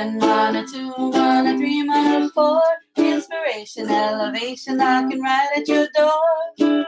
one, 0.00 0.18
one 0.18 0.56
or 0.56 0.66
two, 0.66 0.88
one 0.92 1.46
or 1.46 1.56
three, 1.58 1.86
one 1.86 2.22
or 2.22 2.28
four. 2.30 2.62
Inspiration, 2.96 3.90
elevation, 3.90 4.78
knocking 4.78 5.20
right 5.20 5.48
at 5.56 5.68
your 5.68 5.88
door. 5.94 6.86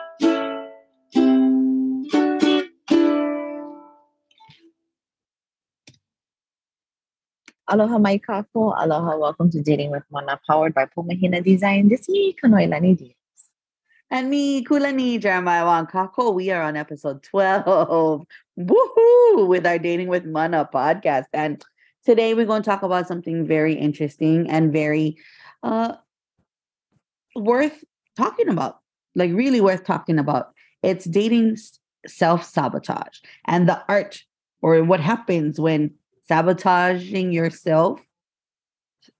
Aloha 7.68 7.98
mai 7.98 8.18
kakou. 8.18 8.72
Aloha, 8.82 9.18
welcome 9.18 9.50
to 9.50 9.60
Dating 9.60 9.90
with 9.90 10.04
Mana, 10.10 10.40
powered 10.46 10.72
by 10.72 10.86
Pomahina 10.86 11.44
Design. 11.44 11.88
This 11.88 12.08
me, 12.08 12.34
Kanoelani 12.42 12.96
Diaz. 12.96 13.12
And 14.10 14.30
me, 14.30 14.64
Kulani 14.64 15.20
Jeremiah 15.20 15.64
Wankako. 15.64 16.34
We 16.34 16.50
are 16.50 16.62
on 16.62 16.76
episode 16.76 17.22
12. 17.22 18.26
Woohoo! 18.58 19.48
With 19.48 19.66
our 19.66 19.78
Dating 19.78 20.08
with 20.08 20.24
Mana 20.24 20.68
podcast. 20.72 21.26
And 21.32 21.62
today 22.04 22.34
we're 22.34 22.46
going 22.46 22.62
to 22.62 22.70
talk 22.70 22.82
about 22.82 23.08
something 23.08 23.46
very 23.46 23.74
interesting 23.74 24.50
and 24.50 24.72
very 24.72 25.16
uh, 25.62 25.94
worth 27.36 27.84
talking 28.16 28.48
about. 28.48 28.78
Like, 29.14 29.32
really 29.32 29.60
worth 29.60 29.84
talking 29.84 30.18
about. 30.18 30.52
It's 30.82 31.04
dating 31.04 31.58
self 32.06 32.44
sabotage 32.44 33.18
and 33.46 33.68
the 33.68 33.82
art 33.88 34.24
or 34.62 34.82
what 34.82 35.00
happens 35.00 35.60
when 35.60 35.92
sabotaging 36.26 37.32
yourself 37.32 38.00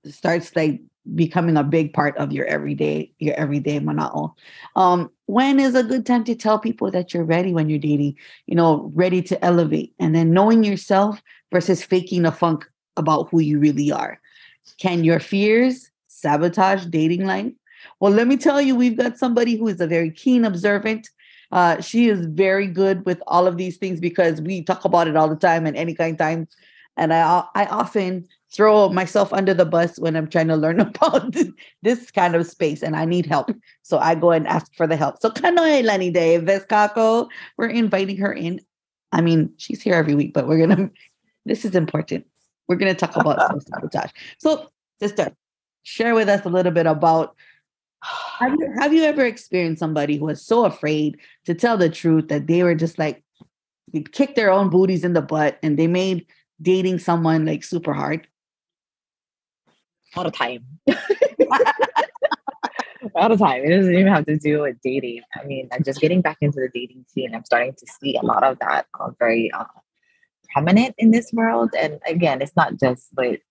starts 0.07 0.55
like 0.57 0.81
becoming 1.15 1.57
a 1.57 1.65
big 1.65 1.93
part 1.93 2.17
of 2.17 2.33
your 2.33 2.47
everyday 2.47 3.13
your 3.19 3.35
everyday 3.35 3.81
manao. 3.81 4.33
Um, 4.77 5.11
when 5.27 5.59
is 5.59 5.75
a 5.75 5.83
good 5.83 6.07
time 6.07 6.25
to 6.25 6.35
tell 6.35 6.59
people 6.59 6.91
that 6.91 7.13
you're 7.13 7.25
ready 7.25 7.53
when 7.53 7.69
you're 7.69 7.79
dating? 7.79 8.17
You 8.47 8.55
know, 8.55 8.91
ready 8.95 9.21
to 9.23 9.45
elevate, 9.45 9.95
and 9.99 10.15
then 10.15 10.33
knowing 10.33 10.65
yourself 10.65 11.21
versus 11.53 11.83
faking 11.83 12.25
a 12.25 12.33
funk 12.33 12.69
about 12.97 13.29
who 13.31 13.41
you 13.41 13.59
really 13.59 13.91
are. 13.91 14.21
Can 14.79 15.05
your 15.05 15.21
fears 15.21 15.91
sabotage 16.09 16.87
dating 16.87 17.27
life? 17.27 17.53
Well, 18.01 18.13
let 18.13 18.29
me 18.29 18.37
tell 18.37 18.61
you, 18.61 18.75
we've 18.77 18.97
got 18.97 19.19
somebody 19.19 19.57
who 19.57 19.69
is 19.69 19.81
a 19.81 19.87
very 19.87 20.11
keen 20.11 20.45
observant. 20.45 21.09
Uh, 21.51 21.81
she 21.81 22.09
is 22.09 22.27
very 22.27 22.67
good 22.67 23.05
with 23.05 23.21
all 23.27 23.47
of 23.47 23.57
these 23.57 23.77
things 23.77 24.01
because 24.01 24.41
we 24.41 24.63
talk 24.63 24.85
about 24.85 25.09
it 25.09 25.17
all 25.17 25.29
the 25.29 25.37
time 25.37 25.67
and 25.67 25.77
any 25.77 25.95
kind 25.95 26.13
of 26.13 26.19
time 26.19 26.49
and 26.97 27.13
I 27.13 27.45
I 27.55 27.67
often 27.67 28.27
throw 28.53 28.89
myself 28.91 29.33
under 29.33 29.55
the 29.55 29.65
bus 29.65 29.99
when 29.99 30.15
I'm 30.15 30.29
trying 30.29 30.49
to 30.49 30.57
learn 30.57 30.81
about 30.81 31.35
this, 31.83 32.11
kind 32.11 32.35
of 32.35 32.47
space 32.47 32.83
and 32.83 32.95
I 32.95 33.05
need 33.05 33.27
help. 33.27 33.51
So 33.83 33.99
I 33.99 34.15
go 34.15 34.31
and 34.31 34.47
ask 34.47 34.75
for 34.75 34.87
the 34.87 34.97
help. 34.97 35.19
So 35.21 35.31
Kanoelani 35.31 36.13
Dave 36.13 36.43
Vescaco, 36.43 37.29
we're 37.57 37.69
inviting 37.69 38.19
her 38.19 38.33
in. 38.33 38.61
I 39.11 39.21
mean, 39.21 39.53
she's 39.57 39.83
here 39.83 39.95
every 39.95 40.15
week, 40.15 40.35
but 40.35 40.47
we're 40.47 40.67
gonna 40.67 40.91
this 41.47 41.65
is 41.65 41.75
important. 41.75 42.27
We're 42.69 42.77
gonna 42.77 42.95
talk 42.95 43.17
about 43.17 43.41
self-sabotage. 43.49 44.11
So, 44.39 44.69
sister, 45.01 45.33
share 45.83 46.15
with 46.15 46.29
us 46.29 46.45
a 46.45 46.49
little 46.49 46.73
bit 46.73 46.87
about 46.87 47.35
have 48.03 48.53
you 48.59 48.73
have 48.81 48.93
you 48.93 49.03
ever 49.05 49.25
experienced 49.25 49.79
somebody 49.81 50.17
who 50.17 50.25
was 50.25 50.45
so 50.45 50.65
afraid 50.65 51.19
to 51.45 51.55
tell 51.55 51.77
the 51.77 51.89
truth 51.89 52.29
that 52.29 52.49
they 52.49 52.63
were 52.65 52.75
just 52.75 52.99
like 52.99 53.23
they 53.93 54.01
kicked 54.01 54.35
their 54.35 54.51
own 54.51 54.71
booties 54.71 55.05
in 55.05 55.13
the 55.13 55.23
butt 55.23 55.59
and 55.63 55.79
they 55.79 55.87
made 55.87 56.27
dating 56.61 56.99
someone 56.99 57.45
like 57.45 57.63
super 57.63 57.93
hard? 57.93 58.27
All 60.17 60.25
the 60.25 60.31
time. 60.31 60.65
all 63.15 63.29
the 63.29 63.37
time. 63.37 63.63
It 63.65 63.71
doesn't 63.71 63.95
even 63.95 64.09
have 64.09 64.27
to 64.27 64.37
do 64.39 64.63
with 64.63 64.77
dating. 64.83 65.23
I 65.35 65.45
mean, 65.45 65.69
I'm 65.73 65.83
just 65.83 66.01
getting 66.01 66.21
back 66.21 66.39
into 66.41 66.61
the 66.61 66.69
dating 66.73 67.05
scene. 67.09 67.35
I'm 67.35 67.45
starting 67.45 67.75
to 67.75 67.87
see 68.01 68.17
a 68.17 68.25
lot 68.25 68.43
of 68.45 68.59
that 68.59 68.87
uh, 68.99 69.11
very 69.19 69.51
uh, 69.53 69.65
prominent 70.53 70.95
in 70.99 71.11
this 71.11 71.33
world. 71.33 71.71
And 71.79 72.01
again, 72.07 72.43
it's 72.43 72.57
not 72.57 72.79
just 72.79 73.09
like 73.17 73.43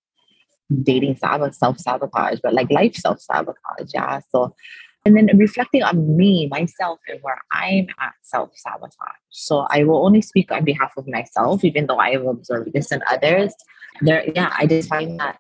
dating 0.83 1.17
self 1.17 1.79
sabotage, 1.79 2.39
but 2.41 2.53
like 2.53 2.71
life 2.71 2.95
self 2.95 3.19
sabotage. 3.19 3.91
Yeah. 3.93 4.21
So 4.29 4.55
and 5.03 5.17
then 5.17 5.35
reflecting 5.37 5.81
on 5.81 6.15
me, 6.15 6.47
myself, 6.51 6.99
and 7.07 7.19
where 7.21 7.41
I'm 7.51 7.87
at 7.99 8.13
self 8.21 8.51
sabotage. 8.55 8.93
So 9.29 9.65
I 9.69 9.83
will 9.83 10.05
only 10.05 10.21
speak 10.21 10.51
on 10.51 10.63
behalf 10.63 10.93
of 10.95 11.07
myself, 11.07 11.63
even 11.63 11.87
though 11.87 11.97
I 11.97 12.11
have 12.11 12.27
observed 12.27 12.73
this 12.73 12.91
in 12.91 13.01
others. 13.09 13.53
There, 14.01 14.23
yeah, 14.35 14.53
I 14.57 14.67
just 14.67 14.89
find 14.89 15.19
that 15.19 15.39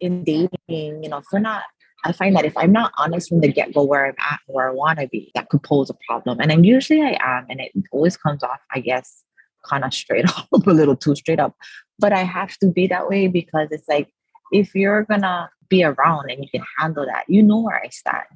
in 0.00 0.22
dating, 0.22 1.02
you 1.02 1.08
know, 1.08 1.18
if 1.18 1.24
we're 1.32 1.40
not, 1.40 1.64
I 2.04 2.12
find 2.12 2.34
that 2.36 2.44
if 2.44 2.56
I'm 2.56 2.72
not 2.72 2.92
honest 2.96 3.28
from 3.28 3.40
the 3.40 3.52
get 3.52 3.74
go 3.74 3.82
where 3.82 4.06
I'm 4.06 4.14
at, 4.18 4.40
where 4.46 4.70
I 4.70 4.72
want 4.72 5.00
to 5.00 5.08
be, 5.08 5.32
that 5.34 5.48
could 5.48 5.62
pose 5.64 5.90
a 5.90 5.94
problem. 6.06 6.38
And 6.40 6.50
then 6.50 6.62
usually 6.62 7.02
I 7.02 7.18
am, 7.20 7.46
and 7.48 7.60
it 7.60 7.72
always 7.90 8.16
comes 8.16 8.42
off, 8.44 8.60
I 8.72 8.80
guess, 8.80 9.24
kind 9.68 9.84
of 9.84 9.92
straight 9.92 10.26
up, 10.36 10.48
a 10.52 10.70
little 10.70 10.96
too 10.96 11.14
straight 11.14 11.40
up. 11.40 11.54
But 11.98 12.12
I 12.12 12.22
have 12.22 12.56
to 12.58 12.68
be 12.68 12.86
that 12.88 13.08
way 13.08 13.28
because 13.28 13.68
it's 13.70 13.88
like, 13.88 14.12
if 14.52 14.74
you're 14.74 15.04
gonna 15.04 15.50
be 15.68 15.82
around 15.84 16.30
and 16.30 16.42
you 16.42 16.50
can 16.50 16.64
handle 16.78 17.06
that, 17.06 17.24
you 17.28 17.42
know 17.42 17.60
where 17.60 17.80
I 17.82 17.88
stand 17.88 18.26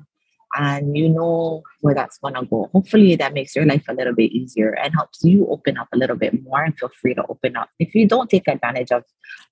and 0.57 0.97
you 0.97 1.09
know 1.09 1.63
where 1.81 1.95
that's 1.95 2.19
to 2.19 2.47
go. 2.49 2.71
Hopefully, 2.73 3.17
that 3.17 3.35
makes 3.35 3.55
your 3.55 3.67
life 3.67 3.85
a 3.89 3.95
little 3.95 4.15
bit 4.15 4.33
easier 4.33 4.71
and 4.71 4.95
helps 4.95 5.23
you 5.23 5.47
open 5.49 5.77
up 5.77 5.89
a 5.93 5.97
little 5.97 6.17
bit 6.17 6.43
more 6.43 6.63
and 6.63 6.79
feel 6.79 6.89
free 6.89 7.15
to 7.15 7.25
open 7.29 7.57
up. 7.57 7.69
If 7.79 7.95
you 7.95 8.07
don't 8.07 8.31
take 8.31 8.49
advantage 8.49 8.91
of, 8.91 9.05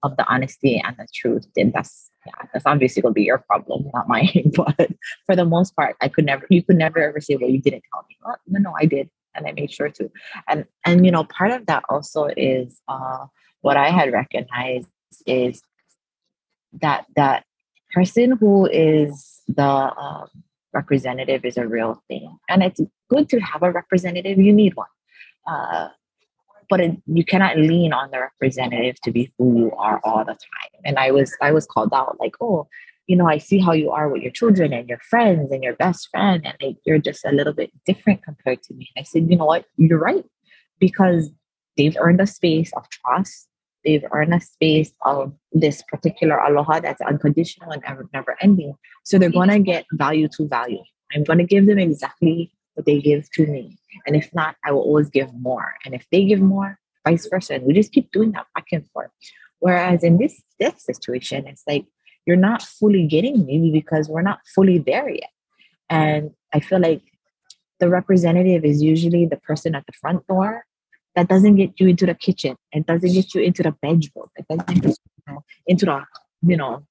of 0.03 0.17
the 0.17 0.27
honesty 0.29 0.83
and 0.85 0.97
the 0.97 1.07
truth, 1.15 1.47
then 1.57 1.73
that's 1.75 2.11
yeah, 2.27 2.47
that's 2.53 2.65
obviously 2.65 3.03
to 3.03 3.11
be 3.11 3.25
your 3.25 3.39
problem, 3.39 3.91
not 3.93 4.09
mine. 4.09 4.51
but 4.57 4.91
for 5.27 5.37
the 5.37 5.45
most 5.45 5.77
part, 5.77 5.97
I 6.01 6.09
could 6.09 6.25
never, 6.25 6.47
you 6.49 6.63
could 6.63 6.77
never 6.77 6.99
ever 7.01 7.21
say, 7.21 7.37
"Well, 7.37 7.51
you 7.51 7.61
didn't 7.61 7.83
tell 7.93 8.05
me." 8.09 8.17
Well, 8.25 8.37
no, 8.47 8.61
no, 8.61 8.75
I 8.79 8.87
did, 8.87 9.11
and 9.35 9.47
I 9.47 9.53
made 9.53 9.73
sure 9.73 9.89
to. 9.91 10.11
And 10.49 10.65
and 10.85 11.05
you 11.05 11.13
know, 11.13 11.25
part 11.25 11.51
of 11.51 11.67
that 11.67 11.85
also 11.89 12.29
is 12.37 12.81
uh, 12.89 13.27
what 13.61 13.77
I 13.77 13.91
had 13.91 14.13
recognized 14.13 14.89
is 15.27 15.63
that 16.81 17.07
that 17.17 17.45
person 17.93 18.33
who 18.33 18.67
is 18.67 19.41
the 19.49 19.63
um, 19.63 20.29
representative 20.73 21.45
is 21.45 21.57
a 21.57 21.67
real 21.67 22.03
thing. 22.09 22.37
And 22.49 22.63
it's 22.63 22.81
good 23.09 23.29
to 23.31 23.39
have 23.41 23.63
a 23.63 23.71
representative, 23.71 24.39
you 24.39 24.53
need 24.53 24.75
one. 24.75 24.89
Uh, 25.47 25.89
but 26.69 26.81
it, 26.81 26.97
you 27.07 27.25
cannot 27.25 27.57
lean 27.57 27.93
on 27.93 28.11
the 28.11 28.21
representative 28.21 29.01
to 29.03 29.13
be 29.13 29.33
who 29.39 29.59
you 29.59 29.73
are 29.73 30.01
all 30.03 30.25
the 30.25 30.33
time. 30.33 30.81
And 30.85 30.99
I 30.99 31.11
was 31.11 31.37
I 31.41 31.53
was 31.53 31.67
called 31.67 31.93
out 31.93 32.19
like, 32.19 32.35
oh, 32.41 32.67
you 33.07 33.17
know, 33.17 33.29
I 33.29 33.39
see 33.39 33.59
how 33.59 33.73
you 33.73 33.91
are 33.91 34.09
with 34.09 34.23
your 34.23 34.33
children 34.33 34.73
and 34.73 34.89
your 34.89 34.99
friends 34.99 35.53
and 35.53 35.63
your 35.63 35.75
best 35.75 36.09
friend, 36.11 36.45
and 36.45 36.57
like, 36.63 36.77
you're 36.85 36.99
just 36.99 37.25
a 37.25 37.33
little 37.33 37.53
bit 37.53 37.71
different 37.85 38.23
compared 38.23 38.63
to 38.65 38.75
me. 38.75 38.91
And 38.97 39.03
I 39.03 39.05
said, 39.05 39.31
you 39.31 39.37
know 39.37 39.45
what, 39.45 39.67
you're 39.77 39.99
right, 39.99 40.25
because 40.79 41.31
they've 41.77 41.97
earned 42.01 42.21
a 42.21 42.27
space 42.27 42.73
of 42.77 42.89
trust 42.89 43.49
they've 43.85 44.05
earned 44.13 44.35
a 44.35 44.41
space 44.41 44.93
of 45.05 45.33
this 45.53 45.83
particular 45.83 46.39
aloha 46.39 46.81
that's 46.81 47.03
unconditional 47.03 47.71
and 47.71 47.83
ever, 47.87 48.09
never 48.13 48.37
ending. 48.41 48.75
So 49.05 49.19
they're 49.19 49.31
going 49.31 49.51
to 49.51 49.59
get 49.59 49.85
value 49.93 50.29
to 50.37 50.49
value. 50.49 50.83
I'm 51.15 51.25
going 51.25 51.39
to 51.39 51.45
give 51.45 51.67
them 51.67 51.79
exactly 51.79 52.53
what 52.75 52.87
they 52.87 53.01
give 53.01 53.31
to 53.33 53.47
me. 53.47 53.79
And 54.07 54.17
if 54.17 54.35
not, 54.35 54.57
I 54.65 54.73
will 54.73 54.81
always 54.81 55.11
give 55.11 55.33
more. 55.35 55.75
And 55.85 55.95
if 55.95 56.07
they 56.11 56.25
give 56.25 56.41
more, 56.41 56.79
vice 57.07 57.29
versa. 57.29 57.55
And 57.55 57.65
we 57.65 57.75
just 57.75 57.93
keep 57.93 58.11
doing 58.11 58.33
that 58.33 58.47
back 58.55 58.67
and 58.73 58.89
forth. 58.91 59.11
Whereas 59.61 60.03
in 60.03 60.19
this, 60.19 60.43
this 60.59 60.85
situation, 60.85 61.47
it's 61.47 61.63
like 61.67 61.87
you're 62.27 62.37
not 62.37 62.63
fully 62.63 63.07
getting 63.07 63.45
me 63.45 63.71
because 63.71 64.09
we're 64.09 64.23
not 64.23 64.41
fully 64.55 64.79
there 64.79 65.09
yet. 65.09 65.31
And 65.91 66.31
I 66.53 66.61
feel 66.61 66.81
like 66.81 67.03
the 67.81 67.89
representative 67.89 68.65
is 68.65 68.83
usually 68.83 69.27
the 69.27 69.37
person 69.37 69.75
at 69.75 69.85
the 69.87 69.93
front 69.93 70.27
door 70.27 70.65
that 71.15 71.29
doesn't 71.29 71.57
get 71.57 71.79
you 71.79 71.89
into 71.89 72.07
the 72.07 72.15
kitchen. 72.15 72.57
It 72.73 72.87
doesn't 72.87 73.13
get 73.13 73.35
you 73.35 73.43
into 73.43 73.63
the 73.63 73.73
bedroom. 73.73 74.29
It 74.37 74.47
doesn't 74.49 74.83
get 74.83 74.97
you 75.29 75.45
into 75.67 75.87
the, 75.87 76.05
you 76.43 76.57
know, 76.57 76.87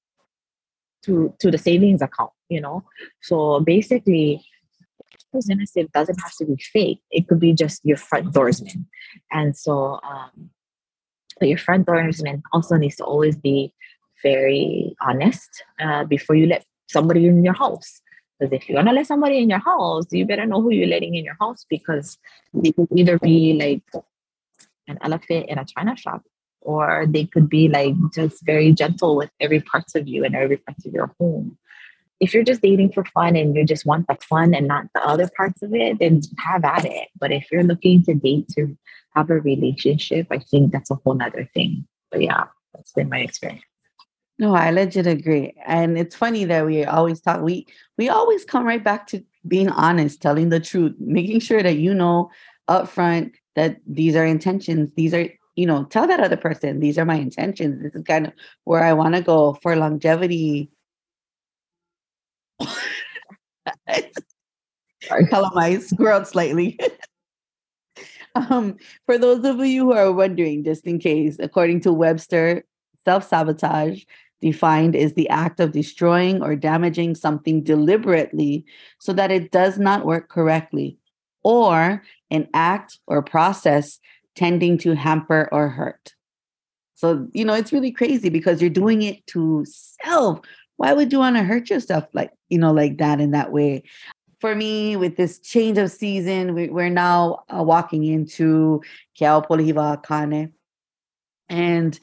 to 1.04 1.34
to 1.40 1.50
the 1.50 1.58
savings 1.58 2.00
account, 2.00 2.30
you 2.48 2.60
know. 2.60 2.84
So 3.20 3.60
basically, 3.60 4.42
representative 5.34 5.92
doesn't 5.92 6.20
have 6.20 6.34
to 6.36 6.46
be 6.46 6.56
fake. 6.56 7.00
It 7.10 7.28
could 7.28 7.40
be 7.40 7.52
just 7.52 7.84
your 7.84 7.96
front 7.96 8.32
doorsman. 8.32 8.86
And 9.32 9.56
so 9.56 10.00
um 10.02 10.50
but 11.40 11.48
your 11.48 11.58
front 11.58 11.86
doorsman 11.86 12.42
also 12.52 12.76
needs 12.76 12.96
to 12.96 13.04
always 13.04 13.36
be 13.36 13.74
very 14.24 14.96
honest 15.00 15.62
uh, 15.80 16.02
before 16.04 16.34
you 16.34 16.46
let 16.46 16.64
somebody 16.88 17.26
in 17.26 17.44
your 17.44 17.54
house. 17.54 18.00
Because 18.38 18.52
if 18.52 18.68
you're 18.68 18.78
gonna 18.78 18.92
let 18.92 19.06
somebody 19.06 19.38
in 19.38 19.50
your 19.50 19.60
house, 19.60 20.06
you 20.10 20.26
better 20.26 20.46
know 20.46 20.60
who 20.60 20.72
you're 20.72 20.88
letting 20.88 21.14
in 21.14 21.24
your 21.24 21.36
house 21.40 21.64
because 21.68 22.18
they 22.52 22.72
could 22.72 22.88
either 22.96 23.18
be 23.18 23.52
like 23.64 24.04
an 24.88 24.98
elephant 25.02 25.46
in 25.48 25.58
a 25.58 25.64
china 25.64 25.96
shop 25.96 26.22
or 26.60 27.06
they 27.08 27.24
could 27.26 27.48
be 27.48 27.68
like 27.68 27.94
just 28.12 28.44
very 28.44 28.72
gentle 28.72 29.16
with 29.16 29.30
every 29.40 29.60
parts 29.60 29.94
of 29.94 30.08
you 30.08 30.24
and 30.24 30.34
every 30.34 30.56
parts 30.56 30.84
of 30.86 30.92
your 30.92 31.14
home. 31.20 31.56
If 32.20 32.32
you're 32.32 32.50
just 32.50 32.62
dating 32.62 32.92
for 32.92 33.04
fun 33.04 33.36
and 33.36 33.54
you 33.54 33.64
just 33.64 33.86
want 33.86 34.06
the 34.08 34.16
fun 34.28 34.54
and 34.54 34.66
not 34.66 34.86
the 34.94 35.06
other 35.06 35.28
parts 35.36 35.62
of 35.62 35.74
it 35.74 35.98
then 35.98 36.22
have 36.38 36.64
at 36.64 36.84
it. 36.84 37.08
But 37.20 37.32
if 37.32 37.46
you're 37.52 37.70
looking 37.70 38.02
to 38.04 38.14
date 38.14 38.48
to 38.56 38.76
have 39.14 39.30
a 39.30 39.40
relationship 39.40 40.26
i 40.32 40.38
think 40.38 40.72
that's 40.72 40.90
a 40.90 40.96
whole 40.96 41.14
nother 41.14 41.48
thing. 41.54 41.86
But 42.10 42.22
yeah 42.22 42.44
that's 42.72 42.92
been 42.92 43.08
my 43.08 43.20
experience 43.20 43.62
no 44.38 44.54
i 44.54 44.70
legit 44.70 45.06
agree 45.06 45.54
and 45.66 45.96
it's 45.98 46.16
funny 46.16 46.44
that 46.44 46.66
we 46.66 46.84
always 46.84 47.20
talk 47.20 47.40
we 47.42 47.66
we 47.98 48.08
always 48.08 48.44
come 48.44 48.64
right 48.64 48.84
back 48.84 49.06
to 49.06 49.22
being 49.46 49.68
honest 49.68 50.20
telling 50.20 50.48
the 50.48 50.60
truth 50.60 50.94
making 50.98 51.40
sure 51.40 51.62
that 51.62 51.76
you 51.76 51.94
know 51.94 52.30
upfront 52.68 53.32
that 53.54 53.76
these 53.86 54.16
are 54.16 54.24
intentions 54.24 54.90
these 54.96 55.14
are 55.14 55.28
you 55.56 55.66
know, 55.66 55.84
tell 55.84 56.06
that 56.06 56.20
other 56.20 56.36
person, 56.36 56.80
these 56.80 56.98
are 56.98 57.04
my 57.04 57.16
intentions. 57.16 57.82
This 57.82 57.94
is 57.94 58.04
kind 58.04 58.26
of 58.26 58.32
where 58.64 58.82
I 58.82 58.92
want 58.92 59.14
to 59.14 59.22
go 59.22 59.54
for 59.62 59.76
longevity. 59.76 60.70
Color 65.30 65.50
my 65.54 65.78
screw 65.78 66.24
slightly. 66.24 66.78
um, 68.34 68.76
for 69.06 69.16
those 69.18 69.44
of 69.44 69.64
you 69.64 69.84
who 69.84 69.92
are 69.92 70.12
wondering, 70.12 70.64
just 70.64 70.86
in 70.86 70.98
case, 70.98 71.36
according 71.38 71.80
to 71.82 71.92
Webster, 71.92 72.64
self 73.04 73.28
sabotage 73.28 74.04
defined 74.40 74.94
is 74.94 75.14
the 75.14 75.28
act 75.30 75.58
of 75.58 75.72
destroying 75.72 76.42
or 76.42 76.54
damaging 76.54 77.14
something 77.14 77.62
deliberately 77.62 78.64
so 78.98 79.12
that 79.12 79.30
it 79.30 79.50
does 79.50 79.78
not 79.78 80.04
work 80.04 80.28
correctly, 80.28 80.98
or 81.42 82.02
an 82.30 82.48
act 82.52 82.98
or 83.06 83.22
process 83.22 84.00
tending 84.34 84.76
to 84.78 84.94
hamper 84.94 85.48
or 85.52 85.68
hurt. 85.68 86.14
So, 86.94 87.28
you 87.32 87.44
know, 87.44 87.54
it's 87.54 87.72
really 87.72 87.90
crazy 87.90 88.28
because 88.28 88.60
you're 88.60 88.70
doing 88.70 89.02
it 89.02 89.26
to 89.28 89.64
self. 89.66 90.40
Why 90.76 90.92
would 90.92 91.12
you 91.12 91.18
want 91.18 91.36
to 91.36 91.42
hurt 91.42 91.70
yourself 91.70 92.04
like, 92.12 92.30
you 92.48 92.58
know, 92.58 92.72
like 92.72 92.98
that 92.98 93.20
in 93.20 93.30
that 93.30 93.52
way? 93.52 93.84
For 94.40 94.54
me, 94.54 94.96
with 94.96 95.16
this 95.16 95.38
change 95.38 95.78
of 95.78 95.90
season, 95.90 96.54
we, 96.54 96.68
are 96.68 96.90
now 96.90 97.44
uh, 97.48 97.62
walking 97.62 98.04
into 98.04 98.82
Kiao 99.18 99.46
Polihiva 99.46 100.02
Kane. 100.06 100.52
And, 101.48 101.98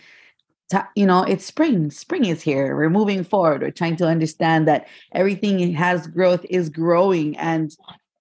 you 0.96 1.06
know, 1.06 1.24
it's 1.24 1.46
spring. 1.46 1.92
Spring 1.92 2.26
is 2.26 2.42
here. 2.42 2.76
We're 2.76 2.90
moving 2.90 3.24
forward. 3.24 3.62
We're 3.62 3.72
trying 3.72 3.96
to 3.98 4.08
understand 4.08 4.68
that 4.68 4.88
everything 5.14 5.74
has 5.74 6.08
growth, 6.08 6.46
is 6.50 6.70
growing. 6.70 7.38
And 7.38 7.76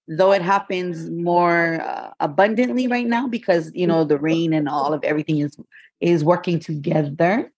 though 0.07 0.31
it 0.31 0.41
happens 0.41 1.09
more 1.09 1.81
uh, 1.81 2.11
abundantly 2.19 2.87
right 2.87 3.07
now 3.07 3.27
because 3.27 3.71
you 3.73 3.87
know 3.87 4.03
the 4.03 4.17
rain 4.17 4.53
and 4.53 4.67
all 4.67 4.93
of 4.93 5.03
everything 5.03 5.39
is 5.39 5.55
is 6.01 6.23
working 6.23 6.59
together 6.59 7.51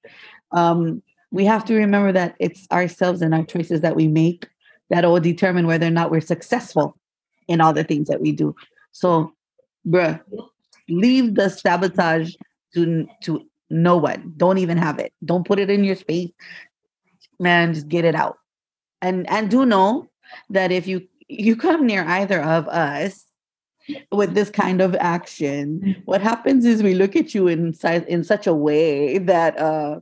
um, 0.52 1.02
we 1.32 1.46
have 1.46 1.66
to 1.66 1.74
remember 1.74 2.12
that 2.12 2.36
it's 2.40 2.68
ourselves 2.72 3.22
and 3.22 3.34
our 3.34 3.44
choices 3.44 3.82
that 3.82 3.96
we 3.96 4.08
make 4.08 4.48
that 4.90 5.04
will 5.04 5.20
determine 5.20 5.66
whether 5.66 5.88
or 5.88 5.92
not 5.92 6.12
we're 6.12 6.22
successful 6.22 6.96
in 7.48 7.60
all 7.60 7.74
the 7.74 7.84
things 7.84 8.08
that 8.08 8.22
we 8.22 8.32
do 8.32 8.56
so 8.92 9.34
bruh 9.88 10.20
leave 10.90 11.36
the 11.36 11.50
sabotage 11.50 12.36
to 12.74 13.08
to 13.22 13.46
no 13.74 13.98
one. 13.98 14.34
Don't 14.38 14.60
even 14.60 14.78
have 14.78 15.00
it. 15.00 15.12
Don't 15.26 15.46
put 15.46 15.60
it 15.60 15.70
in 15.70 15.84
your 15.84 15.96
space. 15.96 16.32
Man 17.40 17.74
just 17.74 17.90
get 17.90 18.06
it 18.06 18.16
out. 18.16 18.38
And 19.02 19.30
and 19.30 19.50
do 19.50 19.66
know 19.66 20.10
that 20.50 20.72
if 20.72 20.88
you 20.88 21.08
you 21.28 21.56
come 21.56 21.86
near 21.86 22.04
either 22.06 22.42
of 22.42 22.68
us 22.68 23.26
with 24.12 24.34
this 24.34 24.50
kind 24.50 24.82
of 24.82 24.96
action, 24.96 25.82
mm. 25.84 26.02
what 26.06 26.22
happens 26.22 26.66
is 26.66 26.84
we 26.84 26.94
look 26.94 27.16
at 27.16 27.34
you 27.34 27.48
in 27.48 27.74
in 28.08 28.24
such 28.24 28.48
a 28.48 28.54
way 28.54 29.18
that 29.18 29.60
uh 29.60 30.00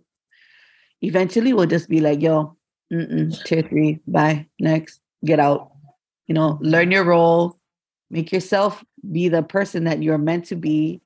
eventually 1.01 1.53
we'll 1.53 1.65
just 1.65 1.89
be 1.89 1.99
like, 1.99 2.21
yo, 2.21 2.55
tier 2.89 3.63
three, 3.63 3.99
bye, 4.07 4.47
next, 4.59 4.99
get 5.25 5.39
out. 5.39 5.71
You 6.27 6.35
know, 6.35 6.59
learn 6.61 6.91
your 6.91 7.03
role, 7.03 7.57
make 8.09 8.31
yourself 8.31 8.83
be 9.11 9.29
the 9.29 9.43
person 9.43 9.85
that 9.85 10.01
you're 10.03 10.17
meant 10.17 10.45
to 10.45 10.55
be, 10.55 11.01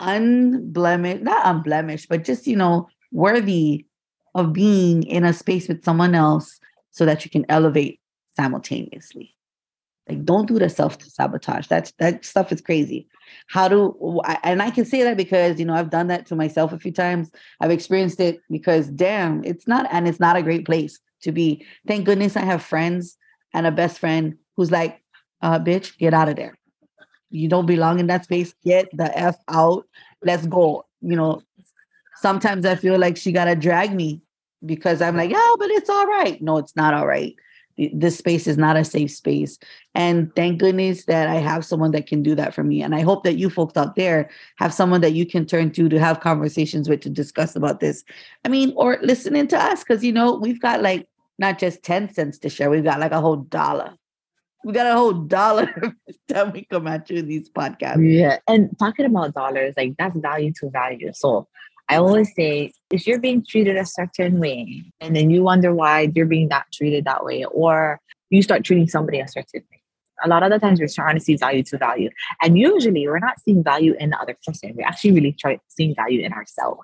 unblemished, 0.00 1.22
not 1.22 1.46
unblemished, 1.46 2.08
but 2.08 2.24
just, 2.24 2.46
you 2.46 2.56
know, 2.56 2.88
worthy 3.12 3.86
of 4.34 4.52
being 4.52 5.02
in 5.04 5.24
a 5.24 5.32
space 5.32 5.68
with 5.68 5.84
someone 5.84 6.14
else 6.14 6.58
so 6.90 7.04
that 7.04 7.24
you 7.24 7.30
can 7.30 7.44
elevate 7.48 8.00
simultaneously. 8.36 9.34
Like, 10.08 10.24
don't 10.24 10.48
do 10.48 10.58
the 10.58 10.68
self 10.68 11.00
sabotage. 11.02 11.68
That's 11.68 11.92
that 11.98 12.24
stuff 12.24 12.50
is 12.50 12.60
crazy. 12.60 13.06
How 13.46 13.68
do 13.68 14.20
and 14.42 14.60
I 14.60 14.70
can 14.70 14.84
say 14.84 15.04
that 15.04 15.16
because 15.16 15.60
you 15.60 15.64
know 15.64 15.74
I've 15.74 15.90
done 15.90 16.08
that 16.08 16.26
to 16.26 16.36
myself 16.36 16.72
a 16.72 16.78
few 16.78 16.92
times. 16.92 17.30
I've 17.60 17.70
experienced 17.70 18.18
it 18.18 18.40
because 18.50 18.88
damn, 18.88 19.44
it's 19.44 19.68
not 19.68 19.86
and 19.92 20.08
it's 20.08 20.18
not 20.18 20.36
a 20.36 20.42
great 20.42 20.66
place 20.66 20.98
to 21.22 21.32
be. 21.32 21.64
Thank 21.86 22.06
goodness 22.06 22.36
I 22.36 22.40
have 22.40 22.62
friends 22.62 23.16
and 23.54 23.66
a 23.66 23.70
best 23.70 23.98
friend 23.98 24.36
who's 24.56 24.72
like, 24.72 25.00
uh, 25.42 25.60
bitch, 25.60 25.96
get 25.98 26.12
out 26.12 26.28
of 26.28 26.36
there. 26.36 26.58
You 27.30 27.48
don't 27.48 27.66
belong 27.66 28.00
in 28.00 28.06
that 28.08 28.24
space. 28.24 28.54
Get 28.64 28.88
the 28.92 29.16
F 29.16 29.36
out. 29.48 29.86
Let's 30.22 30.46
go. 30.46 30.86
You 31.00 31.16
know, 31.16 31.42
sometimes 32.16 32.66
I 32.66 32.74
feel 32.74 32.98
like 32.98 33.16
she 33.16 33.32
gotta 33.32 33.54
drag 33.54 33.94
me 33.94 34.20
because 34.64 35.00
I'm 35.00 35.16
like, 35.16 35.30
yeah, 35.30 35.54
but 35.58 35.70
it's 35.70 35.88
all 35.88 36.06
right. 36.06 36.40
No, 36.42 36.58
it's 36.58 36.76
not 36.76 36.94
all 36.94 37.06
right 37.06 37.34
this 37.92 38.18
space 38.18 38.46
is 38.46 38.58
not 38.58 38.76
a 38.76 38.84
safe 38.84 39.10
space. 39.10 39.58
And 39.94 40.34
thank 40.36 40.58
goodness 40.60 41.04
that 41.06 41.28
I 41.28 41.36
have 41.36 41.64
someone 41.64 41.92
that 41.92 42.06
can 42.06 42.22
do 42.22 42.34
that 42.34 42.54
for 42.54 42.62
me. 42.62 42.82
And 42.82 42.94
I 42.94 43.00
hope 43.00 43.24
that 43.24 43.36
you 43.36 43.48
folks 43.48 43.76
out 43.76 43.96
there 43.96 44.28
have 44.56 44.74
someone 44.74 45.00
that 45.00 45.14
you 45.14 45.24
can 45.24 45.46
turn 45.46 45.70
to 45.72 45.88
to 45.88 45.98
have 45.98 46.20
conversations 46.20 46.88
with 46.88 47.00
to 47.02 47.10
discuss 47.10 47.56
about 47.56 47.80
this. 47.80 48.04
I 48.44 48.48
mean, 48.48 48.72
or 48.76 48.98
listening 49.02 49.48
to 49.48 49.58
us, 49.58 49.82
because 49.82 50.04
you 50.04 50.12
know, 50.12 50.34
we've 50.34 50.60
got 50.60 50.82
like 50.82 51.08
not 51.38 51.58
just 51.58 51.82
10 51.82 52.12
cents 52.12 52.38
to 52.40 52.50
share, 52.50 52.70
we've 52.70 52.84
got 52.84 53.00
like 53.00 53.12
a 53.12 53.20
whole 53.20 53.36
dollar. 53.36 53.94
We 54.64 54.72
got 54.72 54.86
a 54.86 54.94
whole 54.94 55.12
dollar 55.12 55.72
time 56.28 56.52
we 56.52 56.64
come 56.64 56.86
at 56.86 57.08
you 57.10 57.18
in 57.18 57.28
these 57.28 57.48
podcasts. 57.48 58.06
Yeah. 58.06 58.38
And 58.46 58.76
talking 58.78 59.06
about 59.06 59.34
dollars, 59.34 59.74
like 59.76 59.94
that's 59.98 60.16
value 60.16 60.52
to 60.60 60.70
value. 60.70 61.12
So 61.14 61.48
I 61.88 61.96
always 61.96 62.32
say 62.34 62.72
if 62.92 63.06
you're 63.06 63.18
being 63.18 63.44
treated 63.44 63.76
a 63.76 63.84
certain 63.84 64.38
way 64.38 64.84
and 65.00 65.16
then 65.16 65.30
you 65.30 65.42
wonder 65.42 65.74
why 65.74 66.12
you're 66.14 66.26
being 66.26 66.48
that 66.50 66.66
treated 66.72 67.04
that 67.06 67.24
way, 67.24 67.44
or 67.44 68.00
you 68.30 68.42
start 68.42 68.64
treating 68.64 68.88
somebody 68.88 69.18
a 69.18 69.26
certain 69.26 69.62
way. 69.70 69.82
A 70.22 70.28
lot 70.28 70.42
of 70.42 70.50
the 70.50 70.58
times 70.58 70.78
we're 70.78 70.88
trying 70.88 71.16
to 71.16 71.20
see 71.20 71.36
value 71.36 71.62
to 71.64 71.78
value. 71.78 72.10
And 72.42 72.58
usually 72.58 73.08
we're 73.08 73.18
not 73.18 73.40
seeing 73.40 73.64
value 73.64 73.94
in 73.98 74.10
the 74.10 74.18
other 74.20 74.36
person. 74.46 74.74
We're 74.76 74.86
actually 74.86 75.12
really 75.12 75.32
trying 75.32 75.60
seeing 75.68 75.94
value 75.94 76.20
in 76.20 76.32
ourselves. 76.32 76.80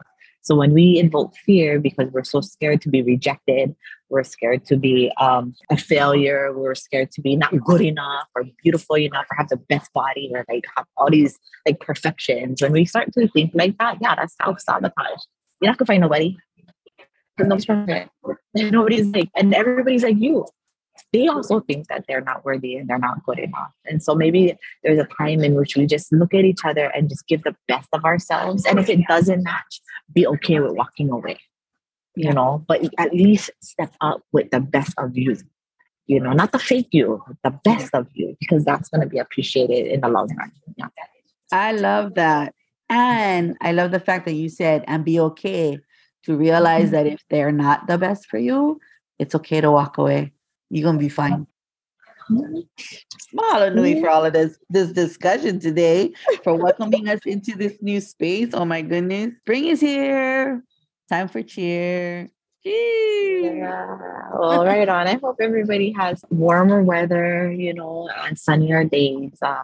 So 0.47 0.55
when 0.55 0.73
we 0.73 0.97
invoke 1.01 1.35
fear 1.45 1.81
because 1.81 2.09
we're 2.13 2.23
so 2.23 2.41
scared 2.41 2.81
to 2.83 2.89
be 2.89 3.03
rejected, 3.03 3.75
we're 4.11 4.23
scared 4.23 4.65
to 4.67 4.77
be 4.77 5.11
um, 5.19 5.57
a 5.73 5.77
failure, 5.77 6.57
we're 6.57 6.77
scared 6.77 7.11
to 7.13 7.21
be 7.21 7.35
not 7.35 7.53
good 7.65 7.81
enough 7.81 8.29
or 8.37 8.45
beautiful 8.63 8.97
enough 8.97 9.27
or 9.29 9.37
have 9.37 9.49
the 9.49 9.57
best 9.57 9.93
body 9.93 10.31
or 10.33 10.45
like 10.49 10.63
have 10.77 10.87
all 10.97 11.11
these 11.11 11.37
like 11.67 11.81
perfections. 11.81 12.63
When 12.63 12.71
we 12.71 12.85
start 12.85 13.13
to 13.15 13.27
think 13.27 13.51
like 13.55 13.77
that, 13.79 13.99
yeah, 14.01 14.15
that's 14.15 14.37
self 14.37 14.61
sabotage. 14.61 15.19
You're 15.61 15.73
not 15.73 15.79
gonna 15.79 15.87
find 15.87 16.03
nobody. 16.03 16.37
Nobody's 17.41 17.67
perfect. 17.67 18.11
Nobody's 18.55 19.09
like, 19.09 19.31
and 19.35 19.53
everybody's 19.53 20.05
like 20.05 20.17
you 20.21 20.47
they 21.13 21.29
also 21.29 21.61
think 21.61 21.89
that 21.89 22.05
they're 22.07 22.21
not 22.21 22.45
worthy 22.45 22.77
and 22.77 22.89
they're 22.89 22.99
not 22.99 23.25
good 23.25 23.39
enough. 23.39 23.73
And 23.85 24.03
so 24.03 24.15
maybe 24.15 24.57
there's 24.83 24.99
a 24.99 25.09
time 25.19 25.43
in 25.43 25.55
which 25.55 25.77
we 25.77 25.87
just 25.87 26.13
look 26.13 26.35
at 26.35 26.45
each 26.45 26.65
other 26.65 26.87
and 26.87 27.09
just 27.09 27.27
give 27.27 27.43
the 27.45 27.55
best 27.69 27.89
of 27.93 28.05
ourselves. 28.05 28.65
And 28.67 28.79
if 28.79 28.89
it 28.89 29.01
doesn't 29.09 29.45
match, 29.45 29.81
be 30.13 30.27
okay 30.27 30.61
with 30.61 30.73
walking 30.73 31.11
away, 31.11 31.39
you 32.17 32.33
know, 32.33 32.65
but 32.67 32.83
at 32.99 33.15
least 33.15 33.51
step 33.63 33.95
up 34.01 34.23
with 34.33 34.51
the 34.51 34.61
best 34.61 34.95
of 34.99 35.17
you, 35.17 35.37
you 36.07 36.21
know, 36.21 36.33
not 36.33 36.53
the 36.53 36.59
fake 36.59 36.89
you, 36.91 37.23
the 37.45 37.51
best 37.51 37.95
of 37.95 38.09
you, 38.15 38.37
because 38.41 38.65
that's 38.65 38.89
going 38.89 39.01
to 39.01 39.07
be 39.07 39.19
appreciated 39.19 39.87
in 39.87 40.01
the 40.01 40.09
long 40.09 40.29
run. 40.37 40.53
Yeah. 40.77 40.89
I 41.53 41.73
love 41.73 42.15
that. 42.15 42.55
And 42.89 43.57
I 43.61 43.73
love 43.73 43.91
the 43.91 44.01
fact 44.01 44.27
that 44.27 44.35
you 44.35 44.49
said, 44.49 44.85
and 44.87 45.05
be 45.05 45.19
okay 45.19 45.79
to 46.25 46.37
realize 46.37 46.85
mm-hmm. 46.85 46.93
that 46.93 47.07
if 47.07 47.23
they're 47.31 47.53
not 47.53 47.87
the 47.87 47.99
best 47.99 48.27
for 48.27 48.39
you, 48.39 48.81
it's 49.19 49.35
okay 49.35 49.61
to 49.61 49.71
walk 49.71 49.99
away 49.99 50.33
you're 50.71 50.85
gonna 50.85 50.99
be 50.99 51.09
fine. 51.09 51.47
Smile 53.31 53.71
Nui 53.71 54.01
for 54.01 54.11
all 54.11 54.25
of 54.25 54.33
this 54.33 54.59
this 54.69 54.91
discussion 54.91 55.61
today, 55.61 56.13
for 56.43 56.55
welcoming 56.63 57.09
us 57.09 57.21
into 57.25 57.57
this 57.57 57.79
new 57.81 58.01
space. 58.01 58.51
Oh 58.53 58.65
my 58.65 58.83
goodness. 58.83 59.33
Spring 59.43 59.67
is 59.67 59.81
here. 59.81 60.63
Time 61.09 61.29
for 61.29 61.43
cheer. 61.43 62.29
Yeah. 62.65 63.97
Well, 64.37 64.65
right 64.67 64.89
on. 64.89 65.07
I 65.07 65.19
hope 65.23 65.37
everybody 65.41 65.93
has 65.93 66.25
warmer 66.31 66.83
weather, 66.83 67.53
you 67.53 67.73
know, 67.73 68.09
and 68.25 68.37
sunnier 68.37 68.83
days. 68.83 69.39
Uh, 69.41 69.63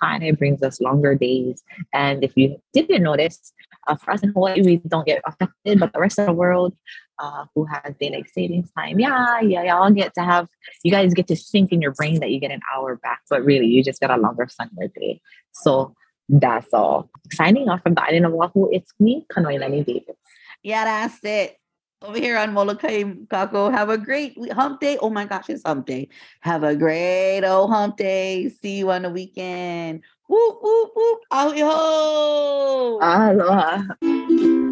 kind 0.00 0.24
of 0.24 0.38
brings 0.38 0.62
us 0.62 0.80
longer 0.80 1.14
days. 1.14 1.62
And 1.92 2.24
if 2.24 2.36
you 2.36 2.60
didn't 2.72 3.04
notice, 3.04 3.52
uh, 3.86 3.94
for 3.94 4.10
us 4.10 4.22
in 4.22 4.30
Hawaii, 4.30 4.62
we 4.62 4.78
don't 4.78 5.06
get 5.06 5.22
affected, 5.24 5.78
but 5.78 5.92
the 5.92 6.00
rest 6.00 6.18
of 6.18 6.26
the 6.26 6.32
world, 6.32 6.76
uh, 7.18 7.44
who 7.54 7.64
has 7.64 7.94
daylight 8.00 8.28
savings 8.30 8.70
time. 8.72 8.98
Yeah, 8.98 9.40
yeah, 9.40 9.62
y'all 9.62 9.90
get 9.90 10.14
to 10.14 10.24
have, 10.24 10.48
you 10.82 10.90
guys 10.90 11.14
get 11.14 11.26
to 11.28 11.36
think 11.36 11.72
in 11.72 11.80
your 11.80 11.92
brain 11.92 12.20
that 12.20 12.30
you 12.30 12.40
get 12.40 12.50
an 12.50 12.60
hour 12.74 12.96
back, 12.96 13.20
but 13.30 13.44
really 13.44 13.66
you 13.66 13.82
just 13.82 14.00
get 14.00 14.10
a 14.10 14.16
longer 14.16 14.48
sunlight 14.48 14.92
day. 14.94 15.20
So 15.52 15.94
that's 16.28 16.72
all. 16.72 17.10
Signing 17.32 17.68
off 17.68 17.82
from 17.82 17.94
the 17.94 18.02
island 18.02 18.26
of 18.26 18.34
Oahu, 18.34 18.68
it's 18.72 18.92
me, 18.98 19.26
Kanoelani 19.32 19.84
Davis. 19.84 20.16
Yeah, 20.62 20.84
that's 20.84 21.22
it. 21.24 21.58
Over 22.02 22.18
here 22.18 22.36
on 22.36 22.52
Molokai 22.52 23.04
Kako. 23.04 23.72
Have 23.72 23.88
a 23.88 23.96
great 23.96 24.36
hump 24.52 24.80
day. 24.80 24.98
Oh 25.00 25.08
my 25.08 25.24
gosh, 25.24 25.48
it's 25.48 25.62
hump 25.64 25.86
day. 25.86 26.08
Have 26.40 26.62
a 26.62 26.76
great 26.76 27.44
old 27.44 27.70
hump 27.70 27.96
day. 27.96 28.50
See 28.50 28.78
you 28.78 28.90
on 28.90 29.02
the 29.02 29.10
weekend. 29.10 30.02
Whoop, 30.28 30.58
whoop, 30.60 30.90
whoop. 30.94 31.20
Ahiho. 31.32 32.98
Aloha. 33.00 34.62